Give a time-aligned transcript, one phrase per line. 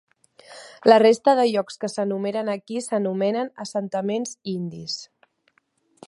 [0.91, 4.97] La resta de llocs que s'enumeren aquí s'anomenen assentaments indis.